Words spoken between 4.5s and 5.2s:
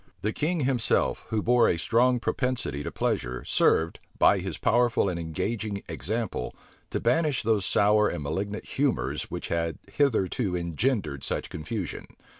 powerful and